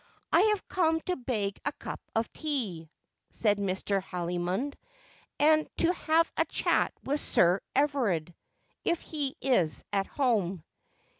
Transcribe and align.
'I 0.33 0.39
have 0.49 0.67
come 0.67 0.99
to 1.01 1.15
beg 1.15 1.59
a 1.63 1.71
cup 1.73 2.01
of 2.15 2.33
tea,' 2.33 2.89
said 3.29 3.59
Mr. 3.59 4.01
Haldimond, 4.01 4.73
'and 5.39 5.69
to 5.77 5.93
have 5.93 6.31
a 6.35 6.45
chat 6.45 6.91
with 7.03 7.19
Sir 7.21 7.61
Everard, 7.75 8.33
if 8.83 9.11
be 9.11 9.35
is 9.41 9.85
at 9.93 10.07
home.' 10.07 10.63